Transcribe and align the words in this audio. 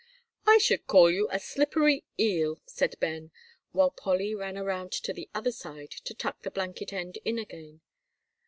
"I 0.47 0.57
should 0.57 0.87
call 0.87 1.11
you 1.11 1.27
a 1.29 1.39
slippery 1.39 2.03
eel," 2.19 2.59
said 2.65 2.95
Ben, 2.99 3.29
while 3.71 3.91
Polly 3.91 4.33
ran 4.33 4.57
around 4.57 4.91
to 4.93 5.13
the 5.13 5.29
other 5.35 5.51
side 5.51 5.91
to 5.91 6.15
tuck 6.15 6.41
the 6.41 6.49
blanket 6.49 6.91
end 6.91 7.19
in 7.23 7.37
again. 7.37 7.81